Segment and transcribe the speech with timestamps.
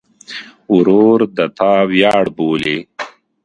[0.75, 2.77] ورور د تا ویاړ بولې.